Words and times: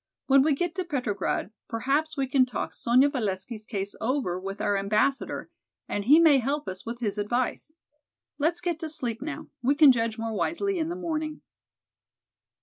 When 0.25 0.41
we 0.41 0.55
get 0.55 0.73
to 0.73 0.83
Petrograd 0.83 1.51
perhaps 1.67 2.17
we 2.17 2.25
can 2.25 2.43
talk 2.43 2.73
Sonya 2.73 3.07
Valesky's 3.11 3.67
case 3.67 3.93
over 4.01 4.39
with 4.39 4.59
our 4.59 4.75
Ambassador 4.75 5.51
and 5.87 6.05
he 6.05 6.19
may 6.19 6.39
help 6.39 6.67
us 6.67 6.87
with 6.87 7.01
his 7.01 7.19
advice. 7.19 7.71
Let's 8.39 8.61
get 8.61 8.79
to 8.79 8.89
sleep 8.89 9.21
now; 9.21 9.49
we 9.61 9.75
can 9.75 9.91
judge 9.91 10.17
more 10.17 10.33
wisely 10.33 10.79
in 10.79 10.89
the 10.89 10.95
morning." 10.95 11.41